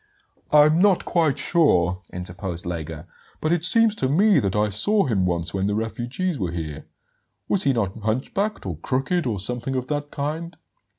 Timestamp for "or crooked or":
8.65-9.39